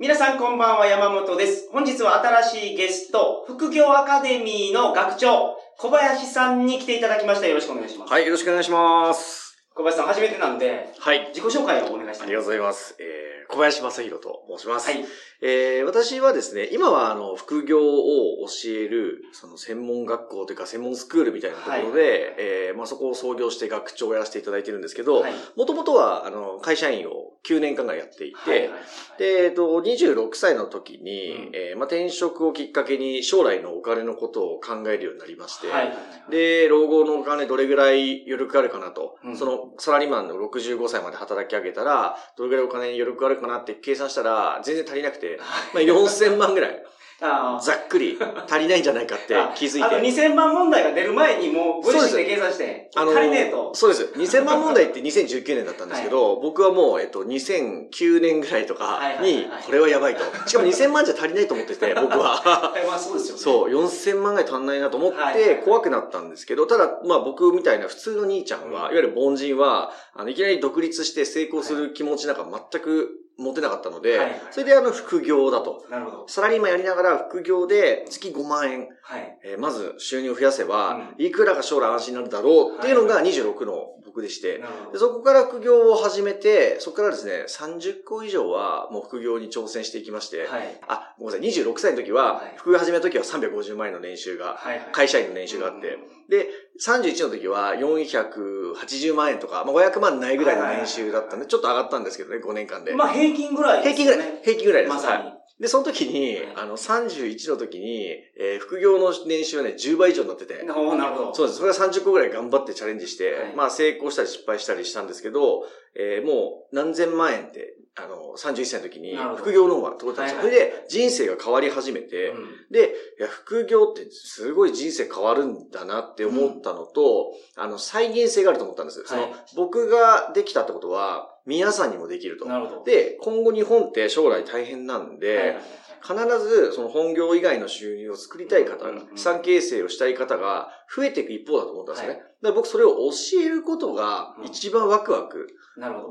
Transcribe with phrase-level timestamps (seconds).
[0.00, 1.68] 皆さんこんばんは、山本です。
[1.72, 7.48] 本日は新しいゲスト、副業アカデミーの学長、小林さんに来ていただきました。
[7.48, 8.12] よろしくお願いします。
[8.12, 9.37] はい、よろしくお願いします。
[9.78, 11.28] 小林さん初めてなんで、はい。
[11.28, 12.96] 自己紹介をお願いしたいありがとうございます。
[12.98, 14.90] えー、小林正宏と申します。
[14.90, 15.04] はい。
[15.40, 22.34] えー、私はですね、今はあの、副業を教える、その専門学校というか専門スクールみたいなところで、
[22.68, 25.32] えー、まあそこを創業して学長をやらせていただいてるんですけど、はい。
[25.56, 28.70] もともとは、あの、会社員を9年間ぐらいやっていて、はいはい
[29.18, 36.30] で、えっと、26歳の時に、うんえーまあ、転職をきっかけに将来のお金のことを考えるようになりまして、はいはいはい。
[36.30, 45.38] で、老後のお金どれぐらい余力あるかなと、うんそのサラリーマンの65歳まで働き上げたら、どれぐらいお金に余力あるかなって計算したら、全然足りなくて、
[45.74, 46.82] まあ、4000万ぐらい、
[47.20, 48.16] ざっくり
[48.48, 49.84] 足りないんじゃないかって気づいて。
[49.84, 53.74] あと2000万問題が出る前にもうご自身で計算して、あの足りねえと。
[53.74, 54.12] そうです。
[54.16, 60.20] 2000万問題って2019年だったんですけど、僕はもう、えっと、2009年ぐらいとかはいはいにはい、これはやばいと。
[60.48, 62.36] しかも2000万じゃ足りないと思ってて、 僕は。
[62.36, 63.42] はい、まあそうですよね。
[63.42, 75.86] そう、4000万ぐらい足んないなと思っはいはいはいて怖くなったんですけど、ただ、まあ僕みたいな普通の兄ちゃんは、うんいわゆる凡人は、あの、いきなり独立して成功する気持ちなんか全く持てなかったので、はいはいそれであの副業だと。
[75.90, 76.28] なるほど。
[76.28, 79.38] サラリーマンやりながら副業で月5万円、はい。
[79.44, 84.60] えーまず収入を増やせば、ういくらが将来安心になるだろうっていうのが26の僕でして。
[84.96, 90.80] そこから副業を始めて、そこからですね、30個以上はもう副業に挑戦していきまして、はい。
[90.88, 94.58] あ、ごめんなさい、26歳の時は、はい副業始めた時は350万円の年収が。
[94.90, 95.96] 会社員の年収があって、
[96.28, 96.48] で、
[96.84, 102.94] 31の時は480万円とか、まあ、500万ないぐらいの年収だったんで、ちょっと上がったんですけどね、5年間で。
[102.94, 104.40] まあ平均ぐらいです平均ぐらい、ね。
[104.44, 104.94] 平均ぐらいです。
[104.94, 105.34] まさにはい。
[105.60, 111.34] で、その時に、はいあの、31の時に、えー副業の年収はね、10倍以上になってて、なるほど。
[111.34, 111.58] そうです。
[111.58, 115.64] それが30個ぐらい頑張ってチャレンジして、はいまあ成功したり失敗したりしたんですけど、
[115.96, 120.40] えーもう何千万円って、あの、31歳の時に副業の方が取れたんですよ。
[120.42, 129.02] それで人生が変わり始めて、うんで、いや、副業ってすごい人生変わるんだなって思ったのと、あの、再現性があると思ったんです。
[129.06, 132.44] そのはい、僕ができたってことは、皆さんにもできると。
[132.44, 132.84] なるほど。
[132.84, 135.64] で、今後日本って将来大変なんで、はいはいはい
[136.00, 142.20] 必ずその本業以外の収入を作りたい方がうんうんうん、資産形成をしたい方が増えていく一方だと思ったんですよね。
[142.20, 145.48] はいだから僕それを教えることが一番ワクワク。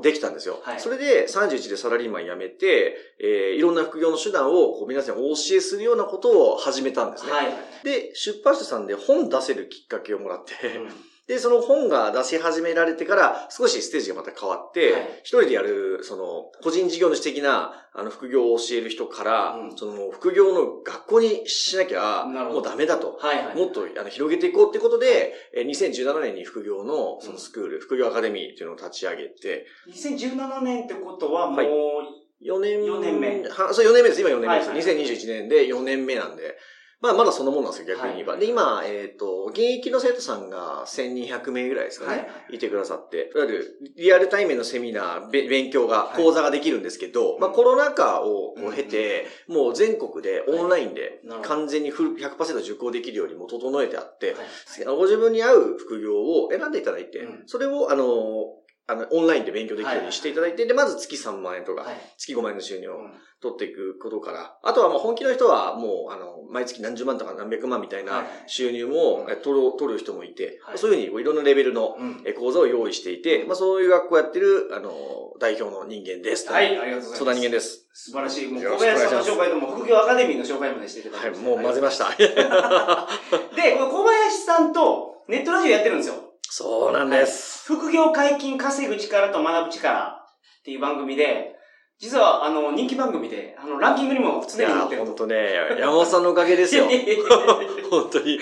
[0.02, 0.60] できたんですよ。
[0.62, 7.32] はいそれで31でサラリーマン辞めて、えーいろんな副業の手段をこう皆さんにお教えするようなことを始めたんですね。
[7.32, 7.54] はいはい。
[7.84, 10.88] で、出版社さんで本出せるきっかけをもらって、うん
[11.28, 23.18] で、その本が出し始められてから、少しステージがまた変わって、はい一人でやる、その、個人事業主的な、あの、副業を教える人から、うんその、副業の学校にしなきゃ、もうダメだと。
[23.20, 23.56] はいはい。
[23.56, 31.68] もっとあの広げていこうってことで、えー2017年に副業のそのスクール、副業アカデミーっていうのを立ち上げて、2017年ってことはもう、はい
[32.40, 33.42] 4年四年目。
[33.48, 34.20] はそう、4年目です。
[34.20, 34.68] 今4年目です。
[34.68, 36.56] はいはい2021年で4年目なんで、
[37.00, 38.32] まあ、まだそんなもんなんですよ、逆に言えば。
[38.32, 42.18] はいで、今、えっ、と、現役の生徒さんが1200名ぐらいですかね、はい。
[42.20, 46.16] はいい、てくださって、いわゆるリアルタイムのセミナー、べ勉強が、はい。
[46.16, 47.40] 講座ができるんですけど、うん。
[47.40, 54.42] まあ、コロナ禍をこうんう経て、もう全国でオンラインで完全にフル100%受講できるようにも整えてあって、は
[54.82, 54.96] い。
[54.96, 57.42] ご自分に合う副業を選んでいただいて、うん。
[57.46, 58.06] それを、あの、
[58.88, 61.96] あの、オンラインで勉強できるようにしていただいて、で、まず月3万円とか、はい。
[62.16, 71.96] 月5万円の収入をうん取っていくことから、あとはもう本気の人はもう、あの、毎月何十万とか何百万みたいはない収入も取る、取る人もいて、はいそういうふうにいろんなレベルの
[72.36, 74.90] 講座を用意していて、まあそういう学校やってる、あの、
[75.38, 76.50] 代表の人間です。
[76.50, 77.18] はい、ありがとうございます。
[77.18, 77.88] 相談人間です。
[77.92, 78.48] 素晴らしい。
[78.48, 81.48] もう小林さんの紹介とも副業アカデミーの紹介までしていただい、ました。
[81.48, 82.10] もう混ぜました。
[82.18, 82.26] で、
[83.76, 86.14] この小林さんとネットラジオやってるんですよ。
[86.42, 87.57] そうなんです。
[87.68, 91.54] 副業解禁稼ぐ力と学ぶ力っていう番組で、
[91.98, 95.04] 実はあの人気番組で、あのランキングにも常に載ってる。
[95.04, 96.86] 本当ね、山本さんのおかげですよ。
[97.90, 98.38] 本当に。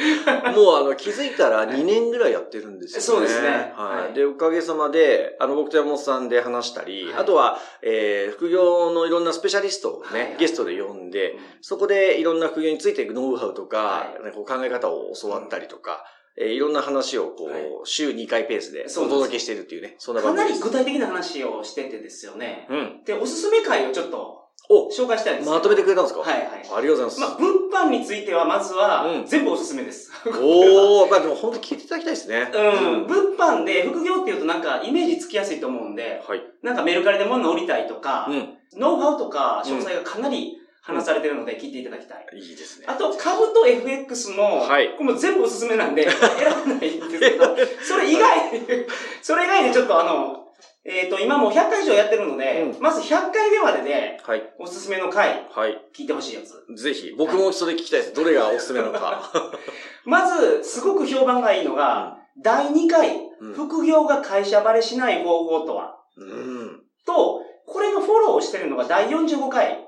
[0.55, 3.03] もうあの気づいたら2年ぐらいやってるんですよね。
[3.03, 3.73] そうですね。
[3.75, 4.03] はい。
[4.05, 4.15] はい。
[4.15, 7.15] で、おかげさまで、あの僕と山本さんで話したり、はい。
[7.23, 10.37] あとは、えー、副業のいろんなスペシャリストをね、はいはい。
[10.39, 14.25] ゲストで呼んで、そこでいろんな副業についていくノウハウとか、はい。
[14.25, 16.05] ねこう考え方を教わったりとか、
[16.39, 20.59] えーいろんな話をこう、はい週2回ペースでお届けしているっていうね、そんなかなり。
[20.59, 22.67] 具体的な話をしててですよね。
[22.69, 23.05] うん。
[23.05, 26.21] で、おすすめ会をちょっとお、紹介したいんですよまとめてくれたんですか？
[26.21, 26.43] はいはい。
[26.49, 27.21] ありがとうございます。
[27.21, 30.11] まあ、物販についてはまずはうん全部おすすめです。
[30.27, 32.51] おー、まあでも本当に聞いていただきたいですね。
[32.53, 33.07] うん。
[33.07, 36.43] 物販で副業っていうとなんかイメージつきやすいと思うんで、はい。
[36.63, 38.59] なんかメルカリで物を売りたいとか、うん。
[38.77, 42.27] ノウハウとか詳細がかなり話されてるので聞いていただきたい。
[42.33, 42.87] いいですね。
[42.89, 46.29] あと、株と FX も、はいこれも全部おすすめなんで、選ば
[46.67, 48.29] ないんですけど、 それ以外、
[49.21, 50.47] それ以外でちょっとあの、
[50.85, 54.43] えっ、と、今もう100回以上やってるので、うんまず100回目までで、はい。
[54.61, 55.83] おすすめの回、はい。
[55.93, 56.65] 聞いてほしいやつ。
[56.81, 58.15] ぜひ、僕もそれ聞きたいです。
[58.15, 59.33] どれがおすすめなのか。
[60.07, 66.83] まず、すごく評判がいいのが、第2回、うん副業が会社バレしない方法とはうん。
[67.05, 69.86] と、これのフォローをしてるのが第45回、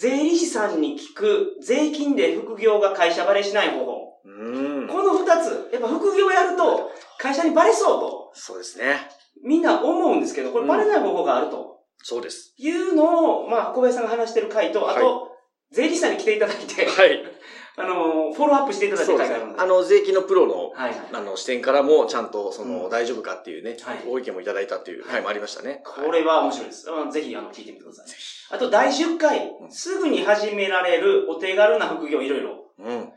[0.00, 4.20] 税理士さんに聞く税金で副業が会社バレしない方法。
[4.24, 4.88] うん。
[4.88, 9.10] この2つ、やっぱ副業やると会社にバレそうと、そうですね。
[9.44, 12.54] みんな思うんですけど、これバレない方法があるとそうです。
[12.56, 15.28] いうのを、まあ、小林さんが話してる回と、あと、は
[15.70, 17.22] 税理士さんに来ていただいて、はい。
[17.80, 19.56] あの、フォローアップしていただいてそうですねる回があるの。
[19.56, 19.62] で。
[19.62, 21.00] あの、税金のプロの、はいはい。
[21.12, 25.82] あの、視点からも、ちゃんと、その、うん大丈夫かっていうね、はいご意見もいただいたっていう回もありましたね。
[25.84, 26.90] これは面白いです。
[26.90, 28.14] あのぜひ、あの、聞いてみてくださいぜ。
[28.50, 32.72] あと、第10回う、んすぐに始められるお手軽な副業いろいろ。
[32.78, 33.12] うん。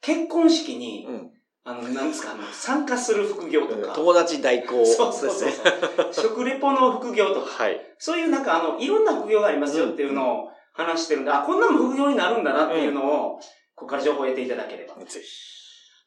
[0.00, 1.30] 結婚式に、うん。
[1.64, 3.92] あの、なんですか、あの、参加する副業とか。
[3.92, 5.72] 友達代行そうそうそうですね。
[6.12, 6.28] そう。
[6.32, 7.64] 食レポの副業とか。
[7.64, 7.80] はい。
[7.98, 13.40] そういうなんか、あの、いろんな副業がありますよっていうのを話してるんで、あ、こんなのも副業になるんだなっていうのを、
[13.78, 14.94] ここから情報を得ていただければ。
[15.04, 15.20] ぜ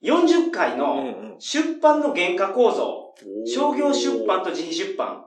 [0.04, 0.78] 40回ひ。
[0.78, 1.36] のん。
[1.40, 3.14] 出版の原価構造、
[3.46, 5.26] 商業出版と自費出版。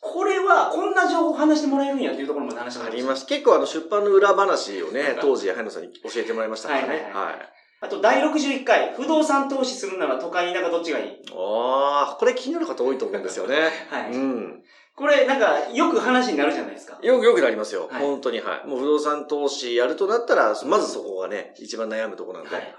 [0.00, 3.26] これは、こんな情報を話してもらえるんやっていうところまで話してあります。
[3.26, 6.88] 結構あの、出版の裏話をね、当時、早野さんに教えてもらいましたからね。
[6.88, 7.34] はいはいははい。
[7.80, 11.22] あと、第61回、不動産投資するなら都会田舎どっちがいい？
[11.32, 13.56] ああ、これ気になる方多いと思うんですよね。
[13.90, 14.12] はい。
[14.12, 14.62] うん。
[14.98, 16.98] これ、なんか、よく話になるじゃないですか。
[17.00, 17.88] よく、よくなりますよ。
[17.88, 18.68] はい本当に、はい。
[18.68, 22.56] もう不動産投資やるとなったら、まずそこがね、一番悩むところなんで。
[22.56, 22.74] ははいい。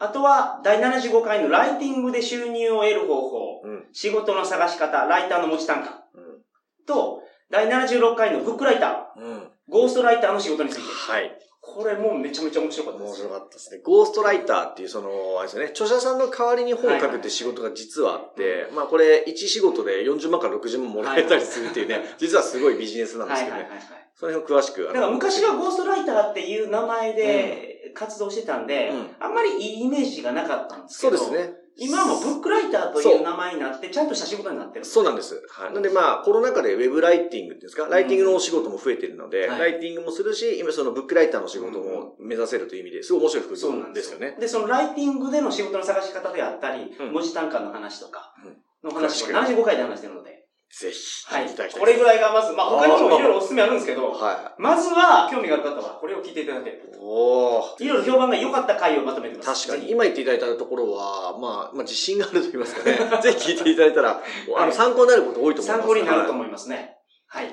[0.00, 3.86] あとは、第75回のライティングで収入を得る方法、うん。
[3.92, 6.42] 仕事の探し方、ライターの持ち単価うん。
[6.86, 9.50] と、第76回のブックライター、うん。
[9.68, 11.12] ゴーストライターの仕事について。
[11.12, 11.38] はい。
[11.74, 13.08] これもうめちゃめちゃ面白かったです。
[13.08, 13.80] 面白かったですね。
[13.82, 23.62] ゴーストライターっていう、その、あれですよね、著者さんの代わりに本を書くって仕事が実はあって、まあこれ、1仕事で40万から60万もらえたりするっていうね、実はすごいビジネスなんですけどね。
[23.62, 24.04] はいはいはいはい。
[24.14, 24.82] その辺を詳しく。
[24.82, 31.63] あのだから昔はゴーストライターっていう名前で活動してたんで、うんあんまりいいイメージがなかったんですけど、そうですね。
[31.76, 34.84] 今はもうブックライターとそいうう名前になって、ちゃんとした仕事になってる。
[34.84, 35.42] そうなんです。
[35.48, 35.72] はい。
[35.72, 44.36] なんでまあ、コロナ禍でウェブライティングですか、ライティングのお仕事も増えてるので、はいライティングもするし、今そのブックライターの仕事も目指せるという意味ですごい面白い副そうな業んですよね。
[44.38, 50.33] で、そのライティングでの仕事の探し方であったり、うん文字単価の話とかうんの話を詳しく75回で話してるので、
[50.80, 51.46] ぜひ、はい。
[51.78, 56.98] これぐらいがまず、まあ他にもいろいろおすすめあるんですけど、はまずは興味がある方はこれを聞いていただければい。
[57.00, 57.84] おー。
[57.84, 59.68] いろいろ評判が良かった回をまとめてます。
[59.68, 59.90] 確かに。
[59.90, 62.98] 今言っていただいたところは、まあ、まあ、自信があると言いますかね。
[63.22, 64.22] ぜひ聞いていただいたら、
[64.56, 65.78] あの、参考になること多いと思います。
[65.78, 66.96] 参考になると思思いますね。
[67.28, 67.48] はい。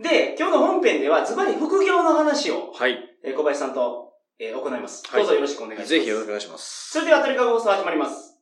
[0.00, 2.98] で、今日の本編ではズバリ副業の話を、はい。
[3.24, 5.04] えー小林さんと、えー行います。
[5.08, 5.90] はいどうぞよろしくお願いします。
[5.90, 6.90] ぜひよろしくお願いします。
[6.90, 8.35] それでは、トリカゴ放送始まります。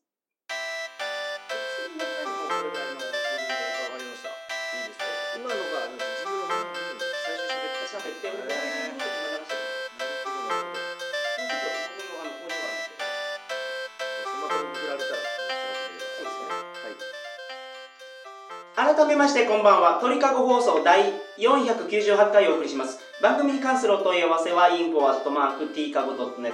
[19.15, 26.53] めましてこんばんは鳥かご放送第498回をお送りします番組に関するお問い合わせは info.tkago.net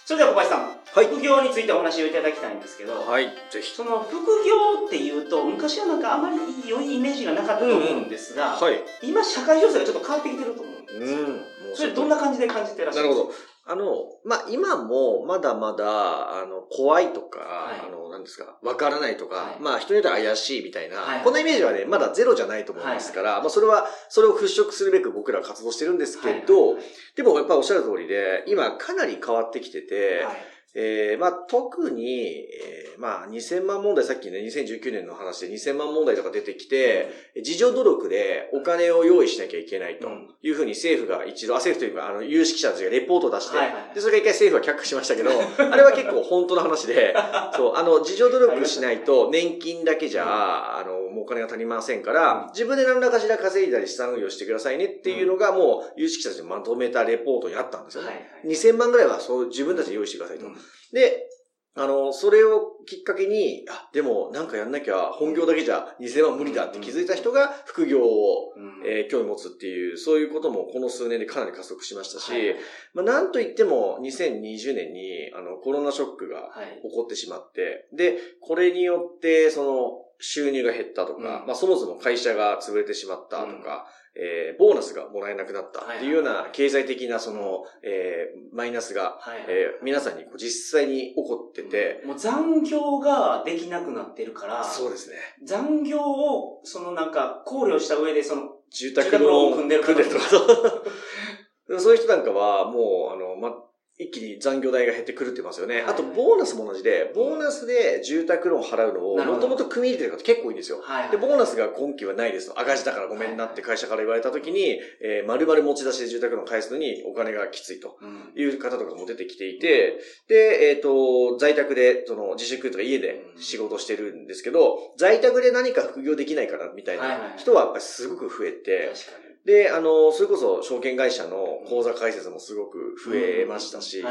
[0.05, 0.67] それでは小林さん、は
[1.01, 3.27] い副業についてお話をいただきたいんですけど、はい。
[3.49, 3.73] ぜひ。
[3.73, 6.35] その副業っていうと昔はなんかあまり
[6.67, 8.81] 良いイメージがなかったと思うんですが、はい。
[9.01, 11.41] 今社会情勢がちょっと変わってきてると思うんですよ、うん。
[11.75, 13.50] それどんな感じで感じてらっしゃるんですかなるほど。
[13.63, 13.85] あの、
[14.25, 17.79] まあ、今も、まだまだ、あの、怖いとか、はい。
[17.87, 19.61] あの、なんですか、わからないとか、はい。
[19.61, 21.23] まあ、人によっては怪しいみたいな、はい。
[21.23, 26.83] こんなイメージはね、まだゼロじゃないと思いますから、まあ、それは、それを払拭するべく僕らは活動してるんですけど、はい。
[27.15, 30.35] でも、やっぱおっしゃる通りで、今、かなり変わってきてて、はい
[30.73, 40.07] えーまあ、特に、えーまあ、2000万問題、さっきね、2019年の話で2000万問題とか出てきて、自助努力でお金を用意しなきゃいけないと
[40.41, 43.57] いうふうに政府が一度、あ政府というか、あの、有識者たちがレポートを出して、
[43.95, 47.15] で、それが一回政府は却下しましたけど、あれは結構本当の話で、
[47.55, 58.07] そう、あの、自助努力しないと年金だけじゃ、あの、もうお金が足りませんから、自分で何らかしら稼いだり資産運用してくださいねっていうのがもう有識者たちにまとめたレポートにあったんですよね。
[58.07, 60.45] はいはい2000万ぐらいはそう自分たちで用意してくださいと。
[60.61, 61.27] うんで、
[61.73, 68.85] あの、それをきっかけに、あ、でもなんかやんなきゃ本業だけじゃ2000万無理だって気づいた人が副業を、うん。
[68.85, 72.55] えー興味持つっていう、そういうこともこの数年でかなり加速しましたし、はい
[72.93, 76.81] まあなんといっても2020年にあのコロナショックがはい。
[76.83, 81.23] 起こってしまって、で、これによって、その、収入が減ったとか、うん。
[81.47, 89.45] まあそもそも会社が潰れてしまったとか、えーボーナスがもらえなくなったっていうようない経済的なその、えーマイナスが、はい。
[89.47, 95.15] えー皆さんにこう実際に起こってて、もう残業ができなくなってるから、そうですね。
[95.43, 99.93] 残業を、そのなんか、考慮した上で、その、住宅ローン組んでるか。
[99.93, 103.63] そう そういう人なんかは、もう、あの、ま、
[104.01, 105.81] 一気に残業代が減ってくるって言いますよね。
[105.81, 110.81] はいあと、ボーナスも同じで、ボーナスで住宅ローン払うのを、もともと組み入れてる方結構いいんですよ。
[111.11, 112.59] で、ボーナスが今期はないですと。
[112.59, 117.97] 赤字だからごめんなって会社から言われた時に、えー、丸々持ち出しで住宅ローン返すのにお金がきついと。
[118.01, 129.30] うんいう方とかも出てきていて、で、えっ、と、在宅で、その、自粛とか家で仕事してるんですけど、在宅で何か副業できないからみたいない人はやっぱりすごく増えて、確かに。
[129.45, 134.01] で、あの、それこそ証券会社の口座開設もすごく増えましたし、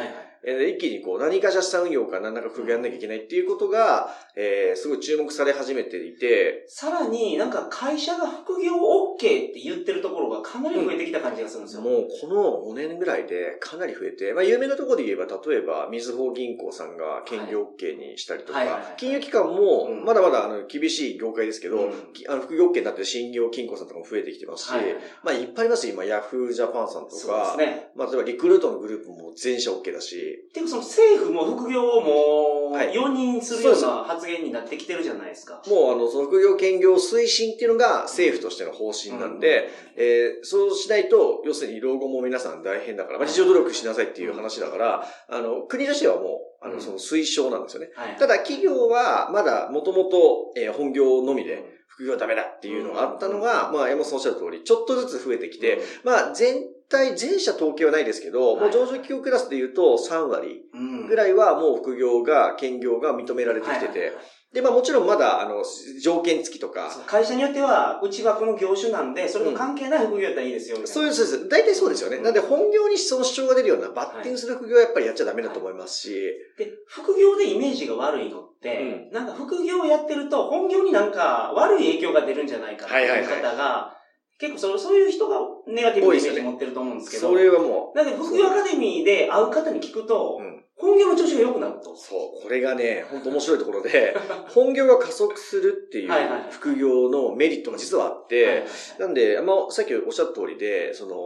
[0.44, 11.82] えー一気にこう何かしら資産運用か何らか副業やんなきゃいけないっていうことが、えーすごい注目され始めていて、さらになんか会社が副業 OK って言ってるところがかなり増えてきた感じがするんですよ。
[11.82, 20.04] もうこの5年ぐらいでかなり増えて、まあ有名なところで言えば、例えば、みずほ銀行さんが兼業 OK にしたりとか金融機関もうん。
[20.04, 22.12] まだまだあの厳しい業界ですけど、うん。
[22.12, 27.90] きあの副業 OK になってる新業金庫さんとかも増えてきてますし、はいはいまあいっぱいありますよ今、ヤフージャパンさんとか、ね。
[27.94, 32.94] まあ例えばリクルートのグループも全社 OK だし、ていうかその政府も副業をもうはい。
[32.94, 35.62] 容認するような発言になってきてるじゃないですか。
[35.68, 46.80] もうあの、その副業兼業推進っていうのが政府としての方針なんで、えーそうしないと、要するに老後も皆さん大変だから、まあ、自助努力しなさいっていう話だから、あの、国としてはもう、あの、うん。
[46.80, 47.90] その推奨なんですよね。
[47.94, 61.06] はい、ただ、企業はまだもともと、えー本業のみで、副業はダメだっていうのがあったのが、まあ、山本さんおっしゃる通り、ちょっとずつ増えてきて、まあ、全体、全社統計はないですけど、もう上場企業クラスで言うと3割うん。
[61.06, 63.87] ぐらいはもう副業が、兼業が認められてきてて。
[63.87, 65.64] はいはいはい、で、まあもちろんまだ、あの、
[66.02, 70.94] 条件付きとか、会社によっては、うちはこの業種なんで、それと関係ない副業やったらいいですよ、みたいな。
[70.94, 71.49] そういう、そうです。
[71.49, 72.16] 大体そうですよね。
[72.16, 72.23] うん。
[72.25, 76.14] なんで本業にその主張が出るようなバッティングする副業はやっぱりやっちゃダメだと思いますし、
[76.59, 83.97] で、副業でイメージが悪いのって、なんか副業をやってると、本業になんか悪い影響が出るんじゃないかっていう方が、
[84.40, 85.37] 結構そそういう人が
[85.67, 90.64] ネガティブなイメージ持ってると思うんですけど、それはもなんで副業アカデミーで会う方に聞くと、う、うん。
[90.81, 91.95] 本業の調子が良くなると。
[91.95, 92.43] そう。
[92.43, 94.17] これがね、本当面白いところで、
[94.49, 96.11] 本業が加速するっていう
[96.50, 98.64] 副業のメリットが実はあって、
[98.99, 101.17] なんで、まあ、さっきおっしゃった通りで、その、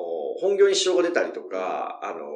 [0.41, 2.35] 本業に支障が出たりとか、あの、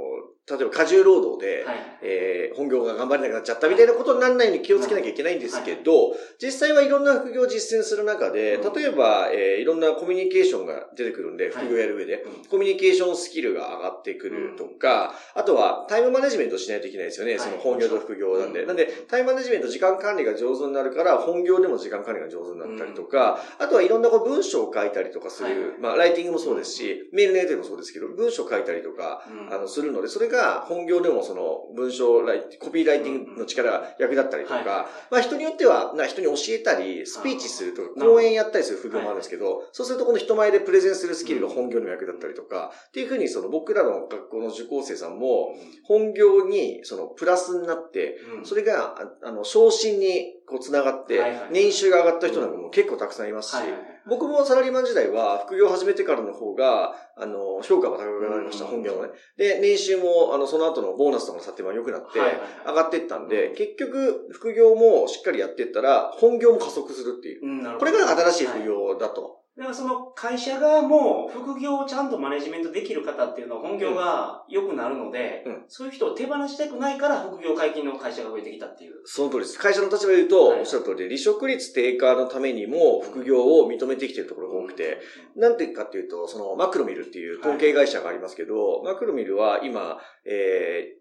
[0.48, 8.72] 例えば過重労働で、はいえー本業が頑張れなくなっちゃったみたいなことにならないように気をつけなきゃいけないんですけど、実際はいろんな副業を実践する中で、うん。
[8.72, 11.52] 例えば、えーいろんなコミュニケーションが出てくるんで、はい。
[11.66, 12.44] 副業やる上で、うん。
[12.46, 17.40] コミュニケーションスキルが上がってくるとか、あとはタイムマネジメントしないといけないですよね、はい。
[17.40, 18.62] その本業と副業なんで。
[18.62, 18.66] うん。
[18.68, 25.80] なんで、タイムマネジメント、時間管理が上手になるから、本業でも時間管理が上手になったりとか、あとはいろんなこう文章を書いたりとかする、はい。
[25.80, 29.54] まあ、ライティングもそうですし、メールのやりもそうですけど、文章を書いたりとか、うん。
[29.54, 32.20] あの、するので、それが本業でもその文章
[32.58, 34.64] コピーライティングの力が役立ったりとか、はい。
[35.10, 45.54] まあ人によっては、な人に教えたり、スピーチするとか、講演やったりする副業もあるんですけど、そうするとこの人前でプレゼンするスキルが本業役立ったりとか、っていうふうにその僕らの学校の受講生さんも、
[45.84, 48.44] 本業にそのプラスになって、うん。
[48.46, 51.20] それが、ああの、昇進にこう繋がって
[51.50, 53.62] 年収が上がった人なんかも結構たくさんいますし
[54.08, 58.70] 僕もサラリーマン時代は副業を始めてからの方が、あの、評価が高くなりました、うん。
[58.70, 59.10] 本業のね。
[59.36, 62.18] で、年収も、あの、その後のボーナスとかの査定も良くなって
[62.66, 67.78] 上がってったんで、結局、副業もしっかりやってったら、本業も加速するっていう。
[67.78, 69.37] これが新しい副業だと。
[69.58, 75.64] だからその会社側も副業をちゃんとマネジメントできる方っていうのは本業が良くなるので、うん。
[75.66, 78.94] そういう人を手放したくないから副業解禁の会社が増えてきたっていう。
[79.04, 79.58] その通りです。
[79.58, 80.60] 会社の立場で言うと、はい。
[80.60, 85.00] おっしゃる通りで、離職率低下のためにも副業を認めてきているところが多くて、
[85.34, 85.56] なん。
[85.56, 90.98] ていうかっていうと、そのマクロミルっていう統計会社がありますけど、マクロミルは今、えー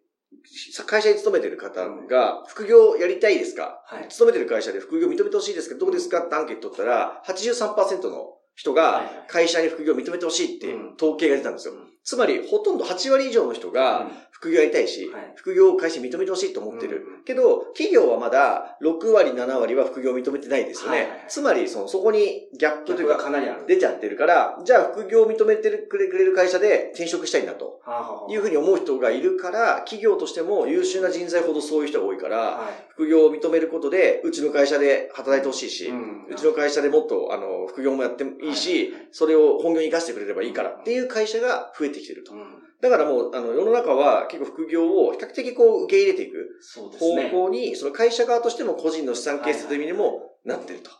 [0.86, 4.08] 会社に勤めてる方が、副業やりたいですか、はい。
[4.10, 6.20] 勤めてる会社で副業認めてほしいですかどうですか？
[6.26, 11.76] ってアンケート取ったら、83%の人が会社に副業認めてほしいっていう統計が出たんですよ。
[12.12, 15.34] うんつまり、ほとんど8割以上の人が副業やりたいし、はい。
[15.36, 17.06] 副業を会社に認めてほしいと思ってる。
[17.06, 21.26] うんけど、企業はまだ6割、7割は副業を認めてないですよね。
[21.28, 23.48] つまり、その、そこにギャップというがか、かなり。
[23.68, 28.32] 出ちゃってるから、じゃあ副業を認めてくれる会社で転職したいなとはあはあはあ。
[28.32, 32.88] いうふうに思う人がいるから、企業としても優秀な人材ほどそういう人が多いから、はい。
[32.94, 36.28] 副業を認めることで、うちの会社で働いてほしいし、うん。
[36.30, 42.34] うちの会社でもっと、あの、副業もやってもいいし、それを本業に活かしてくれればいいからっていう会社が増えてきてると。
[42.34, 46.60] うんだからもう、あの、世の中は結構副業を比較的こう受け入れていく
[47.00, 47.30] 方。
[47.30, 50.92] 向に、その会社側としても個人の資産形成という意味でもなってると。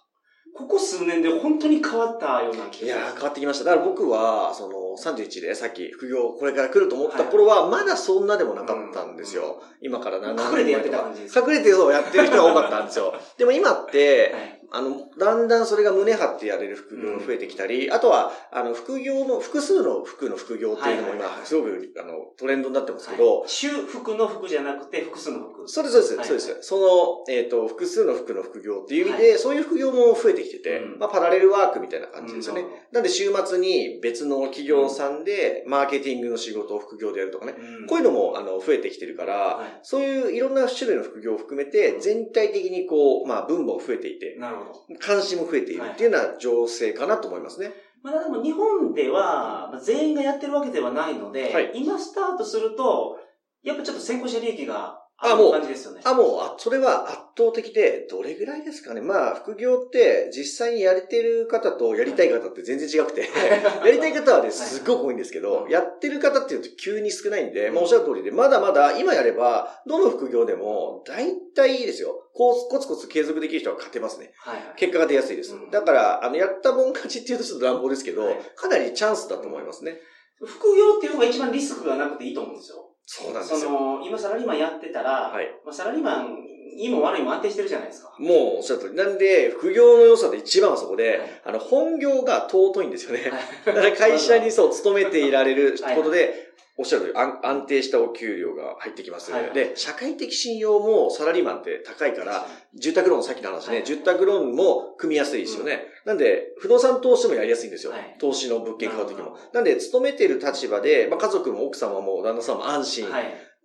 [0.58, 2.88] ここ数年で本当に変わったような気が。
[2.88, 3.66] いや変わってきました。
[3.66, 9.62] だから僕は、その、31でさっき副業これから来ると思った頃は、まだそんなでもなかったんですよ。
[9.82, 10.50] 今から7年。
[10.50, 13.14] 隠れてやってた感じです隠れてやってる人が多かったんですよ。
[13.38, 25.68] でも今って、あの、だんだんそれが胸張ってやれる副業が増えてきたり、あとは、あの、副業の、複数の服の副業っていうのも今、すごく、あの、トレンドになってますけど、主服の服じゃなくて、複数の服。
[25.68, 26.58] そうです、そうです、そうです。
[26.62, 32.66] その、えっ、と、複数の服の副業っていう意味で、そういう副業も増えてきてて、まあ、パラレルワークみたいな感じですよね。
[32.92, 37.56] なんで、週末に別の企業さんで、マーケティングの仕事を副業でやるとかね、
[37.88, 45.00] こういうのも、あの、増えてきてるから、そういういろんな種類の副業を含めて、全体的にこう、まあ、分母増えていて、なるほど。
[45.00, 47.72] 関心も増えているっていうような情勢かなと思いますね。
[48.04, 53.18] まあ、でも日本では、全員がやってるわけではないので、はい、今スタートすると、
[53.64, 56.02] やっぱちょっと先行者利益があ、もう、感じですよね。
[56.04, 59.02] あ、もう、あ、それは圧倒的で、どれぐらいですかね。
[59.02, 63.22] まあ、副業って実際にやれてる方とやりたい方って全然違くて、
[63.84, 72.30] やりたい方はね、すっごく多いんですけど、やってる方っていうと急に少ないんで、まあ、おっしゃる通りで、まだまだ今やれば、どの副業でも、大体いいですよ。
[72.34, 74.34] コツコツ継続できる人は勝てますね。
[74.38, 75.56] はいはい、結果が出やすいです。
[75.72, 80.00] だから、あの、やったもん勝ちっていうとちょっと乱暴ですけど、かなりチャンスだと思いますね。
[80.46, 82.87] 副業っていうのが一番リスクがなくていいと思うんですよ。
[83.10, 83.60] そうなんですよ。
[83.62, 86.44] その、今サラリーマンやってたら、はい、まあ、サラリーマン、
[86.78, 88.14] いいも悪いも安定してるじゃないですか。
[88.20, 88.96] もう、おっしゃる通り。
[88.96, 93.32] なんで、副業の良さで一番はそこで、はい、あの、本業が尊いんですよね。
[93.66, 96.47] だから会社にそう、勤めていられることで、
[96.78, 105.88] おっしゃる通り安、安定したお給料が入ってきます、はい、で、社会的信用もサラリーマンって高いから、住宅ローン、さっきの話ね、はい、住宅ローンも組みやすいですよね。
[106.06, 107.94] うん、なんで、不動産投資もやりやすいんですよ。
[107.94, 109.38] はい、投資の物件買うときも。
[109.54, 113.08] なんで、勤めている立場で、まあ、家族も奥様も旦那さんも安心。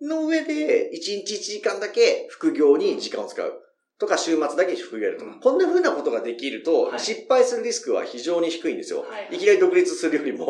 [0.01, 3.59] の上で、1日1時間だけ副業に時間を使う。
[3.99, 9.05] とか、週末だけ副業やるとか、うん、こんな風なことができると、失敗するリスクは非常に低いんですよ。
[9.31, 10.47] いきなり独立するよりも。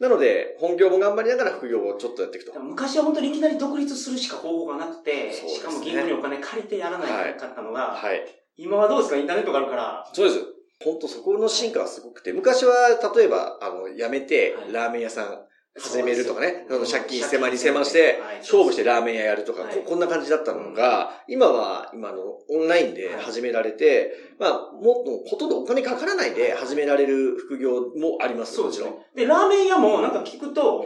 [0.00, 2.58] なので、本業も頑張りながら副業をちょっとやっていくと。
[2.60, 8.24] 昔は本当にいきなり独立するしか方法がなくて、ね、しかも銀行にお金借りてやらないかったのが、はい、
[8.56, 9.16] 今はどうですか？
[9.16, 10.08] インターネットがあるから。
[10.12, 10.44] そうです。
[10.84, 12.72] 本当そこの進化はすごくて、昔は
[13.16, 15.40] 例えば、あの、辞めて、ラーメン屋さん
[15.78, 28.96] 始めるとかね、その借金1000万2000万して、勝負してラーメン屋やるとか、こんな感じだったのが、今は、今のオンラインで始められて、まあ、もっと、ほとんどお金かからないで始められる副業もあります、もちろん。
[29.14, 30.84] で、ラーメン屋もなんか聞くと、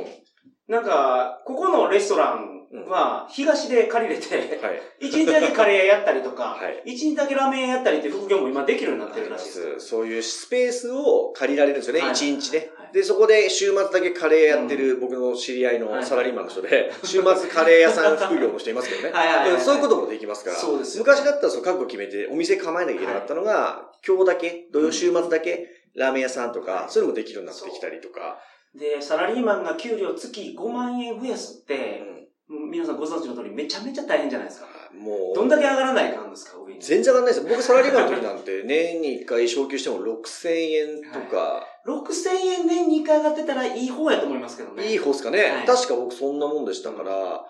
[0.68, 4.60] なんか、ここのレストランは、東で借りれて、
[4.98, 9.80] 一、日だけカレー屋やったりとか、一、日だけラーメン屋やったりって副業も今できるようになってるらしいです。
[9.80, 12.70] そういうスペースを借りられるんですよね、一、日で。
[12.92, 19.12] で、そこで週末だけカレーやってる僕の知り合いのサラリーマンの人で、週末カレー屋さん副業の人いますけどね。
[19.58, 20.56] そういうこともできますから。
[20.56, 28.38] そうです昔だったらその覚悟決めてお店構えなきゃいけなかったのが、今日だけ、土曜週末だけ、ラーメン屋さんとか、そういうのもできるようになってきたりとか。
[28.74, 34.66] で、サラリーマンが給料月5万円増やすって、皆さんご存知の通りめちゃめちゃ大変じゃないですか。
[34.98, 35.34] もう。
[35.34, 36.80] どんだけ上がらないかんですか、上に。
[36.80, 44.90] 全然上がらないです僕サラリーマンの時なんて年に1回昇給しても6000円とか、はい、6000円年に1回上がってたらいい方やと思いますけどね。
[44.90, 45.42] いい方ですかね。
[45.42, 47.44] はい、確か僕そんなもんでしたから、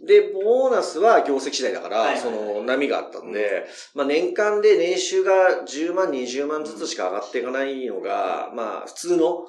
[0.00, 9.46] で、ボーナスは業績次第だから、その波があったんで、まあ年間で年収が10万、20万ずつしか上がっていかないのが、まあ普通の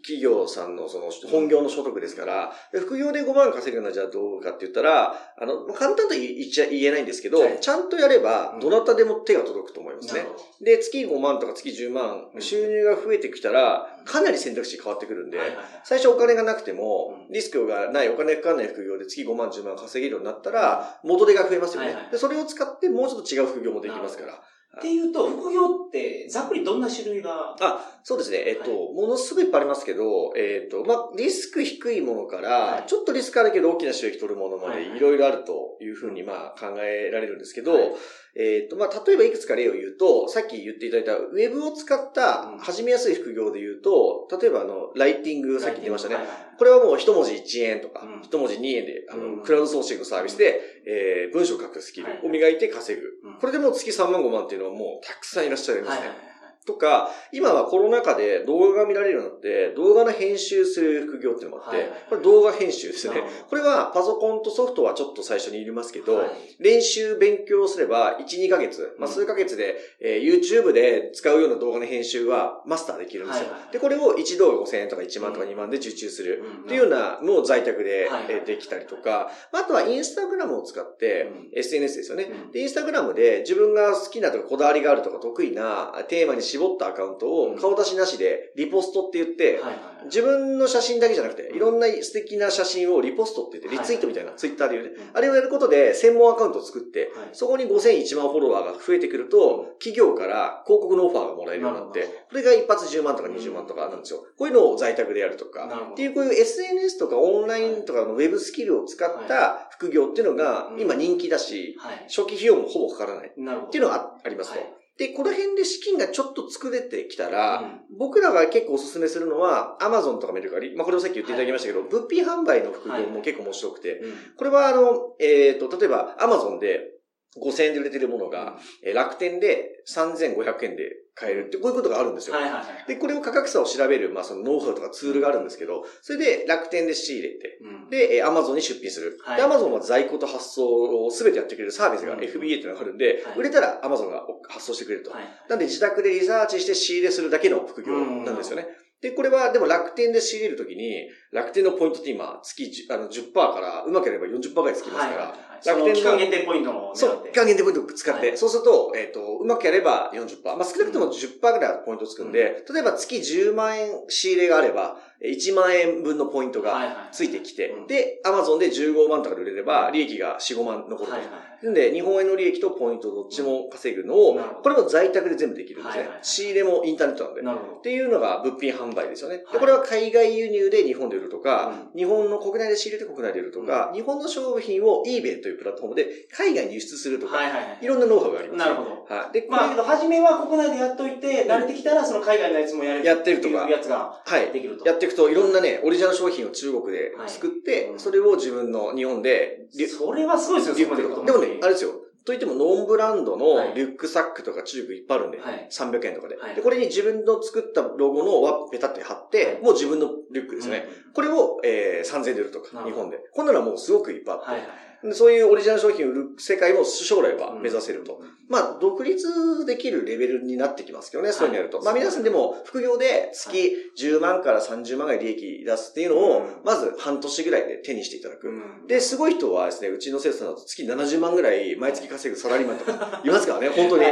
[0.00, 10.26] 企業さんのその本業の所得ですから、副業で5万稼ぐのはじゃあどうかって言ったら、あの、簡単と言っちゃ言えないんですけど、ちゃんとやれば、どなたでも手が届くと思いますね。
[10.60, 15.38] で、月5万とか月10万、収入が増えてきたら、かなり選択肢変わってくるんで、
[15.84, 21.96] 最初お金がなくても、リスクがない、お金かかんない副業で月5万、10万稼げるようになったら、元手が増えますよね。
[22.10, 24.34] で、それを使ってもうちょっと違う副業もできますから。
[24.78, 27.56] っていうと、副業って、ざっくりどんな種類が？
[27.58, 28.44] あ、そうですね。
[28.46, 37.92] えっと、はい、ものすごいいっぱいありますけど、えっと、まあ、リスク低いものから、はい、ちょっとリスクあるけど大きな収益取るものまで、いろいろあるというふうに、まあ、考えられるんですけど、はい、
[38.38, 46.16] えっと、まあ、例えばいくつか例を言うと、さっき言っていただいた、ウェブを使った始めやすい副業で言うと、例えばあの、ライティング、さっき言ってましたね。
[46.56, 53.08] これはもう一文字1円とか、一、文字2円で、あの、クラウドソーシングサービスで、えー、文章を書くスキルを磨いて稼ぐ。
[53.40, 56.27] これでもう月3万5万っていうのはもうたくさんいらっしゃるんですね。
[56.68, 63.22] とか、今はコロナ禍で動画が見られるようになって、動画の編集する副業っていうのもあって、これ動画編集ですね。
[63.48, 66.22] これはパソコンとソフトはちょっと最初にいりますけど、
[66.60, 73.46] 練習勉強すれば1、2ヶ月、まあ数ヶ月で、えー、YouTube で使うような動画の編集はマスターできるんですよ。
[73.72, 78.10] で、これを1動画5000円とか1万とか2万で受注するっていうようなのを在宅で
[78.44, 82.26] できたりとか、あとはインスタグラムを使って、SNS ですよね。
[82.52, 89.60] で、インスタグラムで自分が好きなとかこだわりがあるとか得意なテーマに絞絞ったアカウントを顔出しなしでリポストって言って、
[90.06, 95.10] 自分の写真だけじゃなくて、いろんな素敵な写真をリポストって言って、リツイートみたいな、ツイッターで言うね。
[95.14, 104.24] あれをやることで、専門アカウントを作って、そこに5000、1万フォロワーが増えてくると、企業から広告のオファーがもらえるようになって、これが一発10万とか20万とかなんですよ。
[104.36, 111.76] こういうのを在宅でやるとか、っていうこういう SNS とかオンラインとかのウェブスキルを使った副業っていうのが今人気だし、
[112.08, 113.28] 初期費用もほぼかからない。
[113.28, 114.78] っていうのがありますと。
[114.98, 123.98] で、この辺で資金がちょっと作れてきたら、うん、僕らが結構おすすめするのは、アマゾンとかメルカリ、まあこれをさっき言っていただきましたけど、はい、物品販売の副業も結構面白くて、はい
[124.36, 126.97] これはあの、えっ、ー、と、例えばアマゾンで
[127.36, 132.36] 5000円で売れてるものが、うん、楽天で3500円で買えるって、こういうことがあるんですよ。
[132.36, 132.64] はいはいはい。
[132.86, 139.18] で、これを価格差を調べる、まあそのノウハウとかツールがあるんですけど、それで楽天で仕入れて、うん、で、アマゾンに出品する。
[139.24, 140.64] はい、で、アマゾンは在庫と発送
[141.04, 145.10] を全てやってくれるサービスが FBA ってのがあるんで、はい、売れたらアマゾンが発送してくれると。
[145.10, 148.66] はい、なんで自宅でリサーチして仕入れするだけの副業なんですよね。
[149.00, 155.94] で、これはでも楽天で仕入れるときに、楽天のポイントって今、月10、あの10%からうまければ40%ぐらいつきますから、はい楽天の。
[155.94, 156.92] 期間限定ポイントの。
[156.94, 160.56] そう、期間限定ポイントを使って、はい、そうすると、えっ、ー、と、うまくやれば40%。
[160.56, 171.12] まあ少なくとも10%ぐらいポイントつくんで、うん、例えば月10万円仕入れがあれば、1万円分のポイントがついてきて、で、アマゾンで15万とかで売れれば、利益が4、5万残ると。
[171.12, 171.26] はいは
[171.70, 176.08] い、で、日本円の利益とポイントどっちも稼ぐのを、これも在宅で全部できるんですね。
[176.22, 177.62] 仕入れもインターネットなんで。
[177.78, 179.38] っていうのが物品販売ですよね。
[179.52, 187.38] で、これは海外輸入で日本で売るとか、日本の国内で仕入れて国内で売るとか、日本の商品を eBay というプラットフォームで海外に輸出するとか、
[187.80, 188.58] いろんなノウハウがあります。
[188.58, 189.14] なるほど。
[189.14, 189.32] はい。
[189.32, 193.68] で、まあ、初めは国内でやっといて、慣れてきたらその海外のやつもやれるやってるとか。
[193.68, 194.86] やつができると。
[194.86, 199.66] やっていくと、いろんなね、オリジナル商品を中国で作って、それを自分の日本で、
[199.98, 201.92] それはすごいですよ、でもね、あれですよ。
[202.28, 206.60] といってもノンブランドのリュックサックとか中国いっぱいあるんで、はい、300円とかで,、で。
[206.60, 210.86] これに自分の作ったロゴの輪ペタって貼って、もう自分のリュックですね。
[211.14, 213.18] これを、えー、3000円で売るとか、日本で。
[213.32, 214.87] こんなのはもうすごくいっぱいあって。
[215.02, 218.20] はいそういうオリジナル商品を売る世界も将来は目指せると。
[218.48, 221.80] まあ、独立できるレベルになってきますけどね、そういうのやると。
[221.82, 228.50] まあ、皆さんでも副業で月10万から30万ぐらい利益出すっていうのを、まず半年ぐらいで手にしていただく。
[228.88, 234.04] で、すごい人はですね、うちの生徒さんだと月70万ぐらい毎月稼ぐサラリーマンとかいますからね、本当に。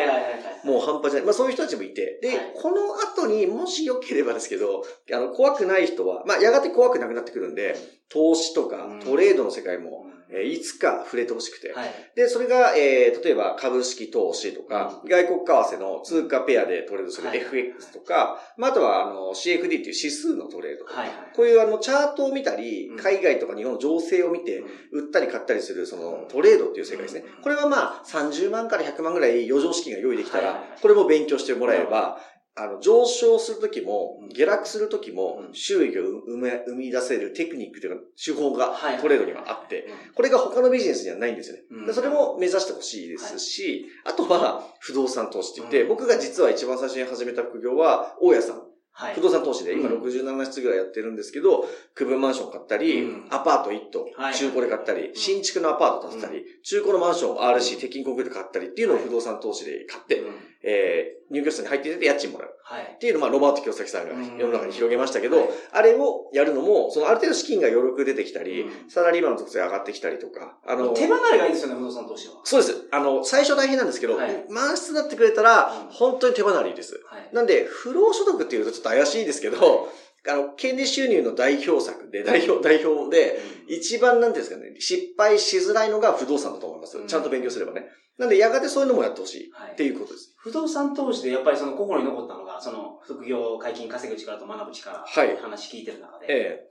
[0.64, 1.24] もう半端じゃない。
[1.24, 2.20] まあ、そういう人たちもいて。
[2.22, 7.76] で、この後にもし良ければですけど、あの、怖くない人は、まあ、やがて怖くなくなってくるんで、
[8.08, 11.72] 投資とかトレードの世界も、えいつか触れてほしくて。
[11.72, 20.84] はい、で、それが、えー、例えば株式投資とか、うん、外国為替の通貨ペアでトレードする FX とか、はい、まあ、あとは、あの、CFD っていう指数のトレード。
[20.84, 24.62] とか、はい、こういうあの、チャートを見たり、海外とか日本の情勢を見て、
[24.92, 27.24] 売ったり買ったりする、その、トレードっていう世界ですね。
[27.42, 32.20] これはまあ、30万から100万ぐらい余剰資金が用意できたら、これも勉強してもらえば、
[32.58, 41.92] あの、上昇するときも、下落するときも、収益を生み出せるテクニックというか、手法がトレードにはあって、これが他のビジネスにはないんですよね。
[41.92, 48.62] それも目指してほしいですし、あとは不動産投資って言って、僕が実は一番最初に始めた副業は、大家さん。
[48.98, 60.22] はい、不動産投資で今67室ぐらいやってるんですけど、区分マンション買ったり、アパート1棟、中古で買ったり、新築のアパート建てたり、中古のマンション RC、鉄筋コンクリート買ったりっていうのを不動産投資で買って、
[60.68, 62.50] えー、入居室に入ってて家賃もらう。
[62.64, 62.82] はい。
[62.96, 72.34] っていうのを、まあ、ロバート清崎さんが世の中に広げましたけど、はい、あれをやるのも、そのある程度資金が余力出てきたり、うん、サラリーマンの属性上がってきたりとか、あの、手離れがいいですよね、不動産投資は。
[72.42, 72.88] そうです。
[72.90, 77.00] あの、最初大変なんですけど、はい、満室になってくれたら、本当に手離れいいです。
[77.08, 77.30] はい。
[77.32, 79.88] なんで、不労所得っていうとちょっと怪しいですけど、
[80.28, 87.04] あの、権利収入の代表作で、代表、代表で、一番なんですかね、失敗しづらいのが不動産だと思います。
[87.06, 87.86] ちゃんと勉強すればね。
[88.18, 89.50] なんで、やがてそういうのもやってほしい。
[89.72, 90.34] っていうことです。
[90.38, 95.36] 不動産投資でやっぱりその心に残ったのが、その副業、解禁稼ぐ力と学ぶ力、はい。
[95.36, 96.68] 話聞いてる中で、え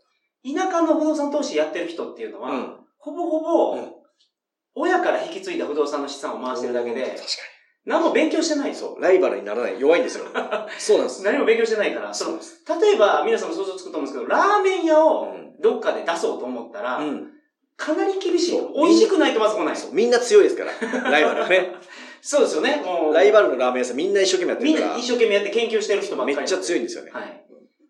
[0.49, 4.05] え、田舎の不動産投資やってる人っていうのは、うん、ほぼほぼ、
[4.73, 7.54] 親から引き継いだ不動産の資産を回してるだけで、確かに。
[7.85, 9.01] 何も勉強してないそう。
[9.01, 9.79] ライバルにならない。
[9.79, 10.25] 弱いんですよ。
[10.79, 11.23] そうなんです。
[11.23, 12.13] 何も勉強してないから。
[12.13, 12.39] そう
[12.81, 17.31] 例えば、皆さんも想像つくと思うんですけど、ラーメン屋をどっかで出そうと思ったら、うん、
[17.77, 18.61] かなり厳しい。
[18.75, 19.75] 美味しくないとまず来ない。
[19.91, 21.11] みんな強いですから。
[21.11, 21.75] ライバルはね。
[22.21, 22.81] そうですよね。
[22.83, 23.13] もう。
[23.13, 24.85] ライバルのラーメン屋さんみんな一生懸命やってるから。
[24.87, 26.37] みんな一生懸命やって研究してる人ばっかり。
[26.37, 27.11] めっちゃ強いんですよね。
[27.13, 27.45] はい。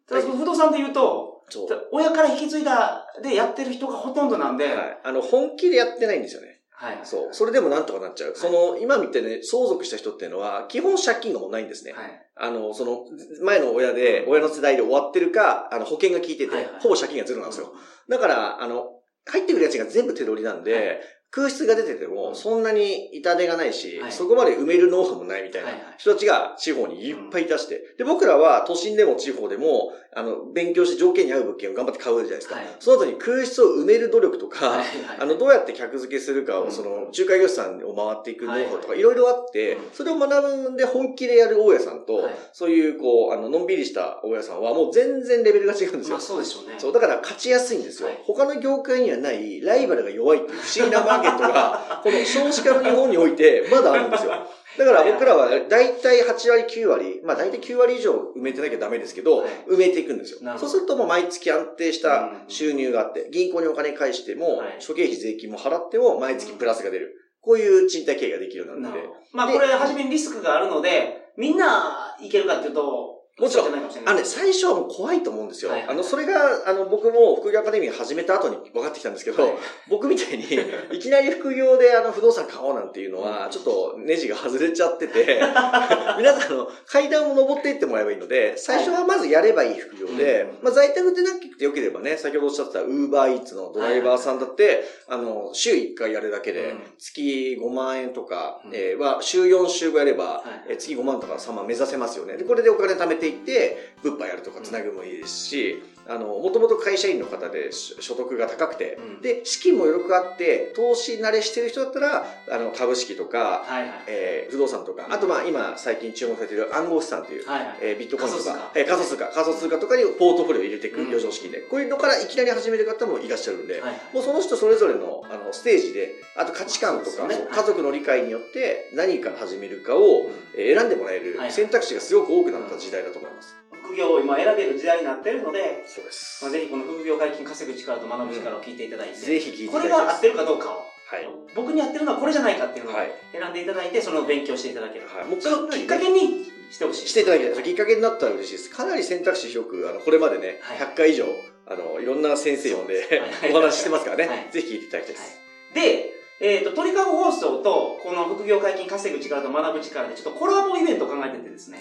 [0.09, 1.43] ただ、不動産で言うと、
[1.91, 4.65] 親から引き継いだでやってる人がほとんどなんで。
[4.65, 4.99] はい。
[5.03, 6.54] あの、本気でやってないんですよね。
[6.77, 6.99] はい。
[7.03, 7.33] そう。
[7.33, 8.29] それでもなんとかなっちゃう。
[8.31, 11.93] はい、その、今見てね、相続した人っていうのは、基本借金がもうないんですね。
[11.93, 12.27] はい。
[12.35, 13.05] あの、その、
[13.41, 17.73] 前の親で、親の世代で終わってるか、あの、保険が効いてて、はいはい、ほぼ借金がゼロなんですよ。
[18.09, 20.99] だから、あの、入ってくる家賃が全部手取りなんで、はい、
[21.31, 32.55] 空室が出てても、そんなに痛手がないし、はい、そこまで埋めるノウハウもないみたいな人たちが地方にいっぱいいたして、で、僕らは都心でも地方でも、あの、勉強して条件に合う物件を頑張って買うじゃないですか。
[32.55, 34.87] はい、その後に空室を埋める努力とか、はいはい、
[35.19, 39.01] あの、どうやって客付けするかを、その、仲介業者さんを回っていくノウハウとか、い。
[39.01, 46.15] ろいろあって、それを学ぶんで本気でやる大家さんと、そういう、こう、あの、のんびりした大家さんは、もう全然レベルが違うんですよ。
[46.15, 46.75] まあ、そうでしょうね。
[46.77, 48.09] そう、だから勝ちやすいんですよ。
[48.23, 54.31] 他の業界にはない、ライバルが弱いっていう不思議なマーケットが、この少子化の日本において、まだあるんですよ。
[54.77, 60.57] だから僕らは大体8割9割、まあ大体9割以上埋めてなきゃダメですけど、埋めていくんですよ。
[60.57, 67.15] そうするともう毎月安定した収入があって、銀行にお金返しても、諸経費税金も払っても毎月プラスが出る。
[67.41, 68.99] こういう賃貸経営ができるようになって。
[69.31, 73.67] まあこれ初めにリスクがあるので、みんないけるかっていうと、もちろん。
[74.05, 75.71] あのね、最初はもう怖いと思うんですよ。
[75.71, 79.51] はい、あの、それが、あの、僕も副業アカデミー始めた後に分かってきたんですけど、はい、
[79.89, 80.45] 僕みたいに、
[80.93, 85.41] いきなり副業であの、不動産買おうなんていうのは、ちょっとネジが外れちゃってて、
[86.17, 102.37] 皆さん、あの、階段を登っていってもらえばいいので、最初はまずやればいい副業で、まあ、在宅でなくてよければね、先ほどおっしゃってたウーバーイーツのドライバーさんだって、あの、週1回やるだけで、月5万円とか、えは、週4週5やれば、え月5万とか3万目指せますよね。
[102.37, 133.55] で、これでお金貯めてていって、物販やるとかつなぐもいいですし、あの、もともと会社員の方で所得が高くて、うん、で、資金もよくあって、投資慣れしてる人だったら、あの、株式とか、はいはい、えー、不動産とか、あとまあ今最近注目されている暗号資産という、はいはい、えー、ビットコインとか、えー、仮想通貨、仮想通貨とかにポートフォリオを入れていく余剰資金で、こういうのからいきなり始める方もいらっしゃるんで、はいはい、もうその人それぞれのあのステージで、あと価値観とか、ね、家族の理解によって何から始めるかを選んでもらえる選択肢がすごく多くなった時代だと思います。
[133.85, 136.43] 副業を今選べる時代になってるので、そうです。
[136.43, 139.71] まあ、ぜひこの副業解禁稼ぐ力と学ぶ力を聞いていただいて、うん、ぜひ聞いて。
[139.71, 140.95] これが合ってるかどうかを。
[141.05, 142.95] はい、僕に合ってるのはこれじゃないかっていうのを
[143.31, 145.07] 選んでいただいて、その勉強していただける。
[145.07, 147.07] はい、もうそのきっかけにしてほしい。
[147.07, 147.61] していただける。
[147.61, 148.69] きっかけになったら嬉しいです。
[148.71, 151.25] かなり選択肢広く、あの、これまでね、はい、100回以上、
[151.67, 153.21] あの、いろんな先生呼んで、
[153.51, 155.39] お話ししてますからね、はい、ぜひ聞いていただきたいです。
[155.75, 156.04] で、
[156.45, 161.79] えっ、ー、と、鳥かご放送と、この副業解禁稼ぐ力と学ぶ力で、ちょっとコラボイベントを考えててですね。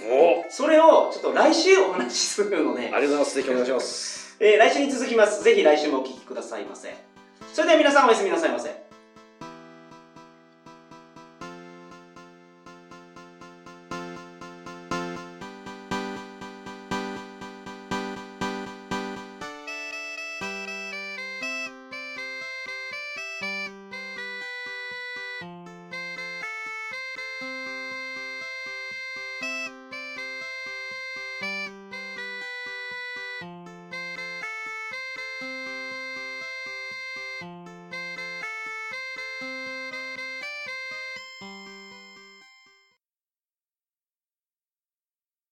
[0.49, 2.85] それを、ちょっと来週お話しするので。
[2.85, 3.35] ありがとうございます。
[3.37, 4.37] ぜひお願いします。
[4.41, 5.45] えー、来週に続きます。
[5.45, 6.95] ぜひ来週もお聞きくださいませ。
[7.53, 8.84] それでは皆さんおやすみなさいませ。